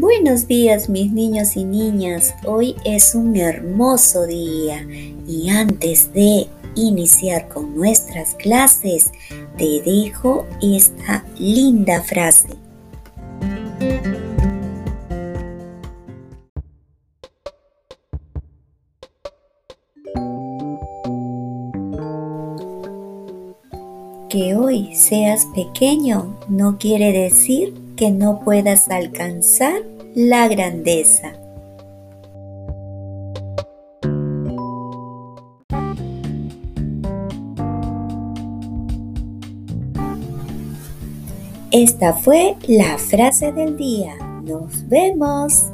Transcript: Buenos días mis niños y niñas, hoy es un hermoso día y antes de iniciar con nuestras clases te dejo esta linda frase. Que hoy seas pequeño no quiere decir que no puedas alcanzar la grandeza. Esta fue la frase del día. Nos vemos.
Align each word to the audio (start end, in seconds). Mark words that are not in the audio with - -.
Buenos 0.00 0.46
días 0.46 0.88
mis 0.88 1.10
niños 1.10 1.56
y 1.56 1.64
niñas, 1.64 2.32
hoy 2.46 2.76
es 2.84 3.16
un 3.16 3.34
hermoso 3.36 4.26
día 4.26 4.86
y 5.26 5.48
antes 5.50 6.12
de 6.12 6.46
iniciar 6.76 7.48
con 7.48 7.74
nuestras 7.74 8.36
clases 8.36 9.10
te 9.56 9.82
dejo 9.84 10.46
esta 10.62 11.24
linda 11.36 12.00
frase. 12.04 12.50
Que 24.30 24.54
hoy 24.54 24.94
seas 24.94 25.44
pequeño 25.56 26.38
no 26.48 26.78
quiere 26.78 27.10
decir 27.10 27.87
que 27.98 28.12
no 28.12 28.38
puedas 28.44 28.88
alcanzar 28.90 29.82
la 30.14 30.46
grandeza. 30.46 31.32
Esta 41.72 42.14
fue 42.14 42.54
la 42.68 42.96
frase 42.98 43.52
del 43.52 43.76
día. 43.76 44.14
Nos 44.44 44.88
vemos. 44.88 45.66